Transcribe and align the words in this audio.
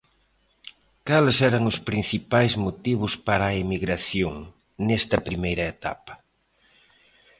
Cales 1.07 1.37
eran 1.49 1.63
os 1.71 1.77
principais 1.89 2.53
motivos 2.65 3.13
para 3.27 3.45
a 3.47 3.57
emigración, 3.63 4.35
nesta 4.87 5.17
primeira 5.27 5.65
etapa? 5.75 6.13